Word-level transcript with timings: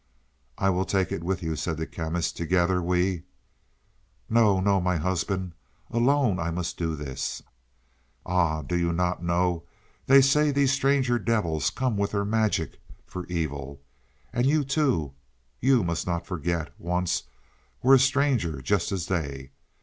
"I 0.57 0.71
will 0.71 0.85
take 0.85 1.11
it 1.11 1.23
with 1.23 1.43
you," 1.43 1.55
said 1.55 1.77
the 1.77 1.85
Chemist. 1.85 2.35
"Together 2.35 2.81
we" 2.81 3.21
"No, 4.31 4.59
no, 4.59 4.81
my 4.81 4.97
husband. 4.97 5.53
Alone 5.91 6.39
I 6.39 6.49
must 6.49 6.75
do 6.75 6.95
this. 6.95 7.43
Ah, 8.25 8.63
do 8.63 8.75
you 8.75 8.93
not 8.93 9.23
know 9.23 9.61
they 10.07 10.19
say 10.19 10.49
these 10.49 10.71
stranger 10.71 11.19
devils 11.19 11.71
with 11.95 12.13
their 12.13 12.25
magic 12.25 12.71
come 12.71 12.81
for 13.05 13.25
evil? 13.27 13.79
And 14.33 14.47
you 14.47 14.63
too, 14.63 15.13
must 15.61 16.05
you 16.07 16.11
not 16.13 16.25
forget, 16.25 16.73
once 16.79 17.25
were 17.83 17.93
a 17.93 17.99
stranger 17.99 18.59
just 18.59 18.91
as 18.91 19.05
they. 19.05 19.51